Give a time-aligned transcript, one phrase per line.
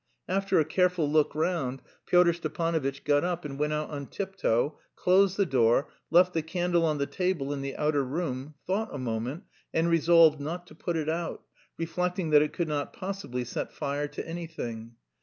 [0.27, 5.37] After a careful look round, Pyotr Stepanovitch got up and went out on tiptoe, closed
[5.37, 9.43] the door, left the candle on the table in the outer room, thought a moment,
[9.71, 11.43] and resolved not to put it out,
[11.77, 14.95] reflecting that it could not possibly set fire to anything.